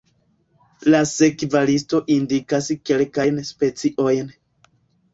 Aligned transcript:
La 0.93 1.01
sekva 1.09 1.61
listo 1.71 2.01
indikas 2.17 2.73
kelkajn 2.91 3.41
speciojn. 3.55 4.39